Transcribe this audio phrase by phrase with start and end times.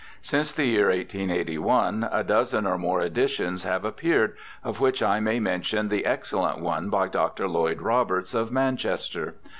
[0.23, 5.39] Since the year 1881 a dozen or more editions have appeared, of which I may
[5.39, 7.47] mention the excellent one by Dr.
[7.47, 9.35] Lloyd Roberts, of Manchester.